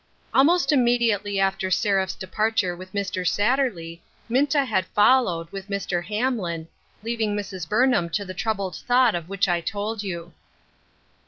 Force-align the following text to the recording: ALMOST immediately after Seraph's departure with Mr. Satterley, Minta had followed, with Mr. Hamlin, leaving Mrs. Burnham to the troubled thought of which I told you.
ALMOST 0.33 0.71
immediately 0.71 1.39
after 1.39 1.69
Seraph's 1.69 2.15
departure 2.15 2.75
with 2.75 2.91
Mr. 2.91 3.21
Satterley, 3.23 3.99
Minta 4.27 4.65
had 4.65 4.87
followed, 4.87 5.51
with 5.51 5.69
Mr. 5.69 6.03
Hamlin, 6.03 6.67
leaving 7.03 7.35
Mrs. 7.35 7.69
Burnham 7.69 8.09
to 8.09 8.25
the 8.25 8.33
troubled 8.33 8.75
thought 8.77 9.13
of 9.13 9.29
which 9.29 9.47
I 9.47 9.61
told 9.61 10.01
you. 10.01 10.33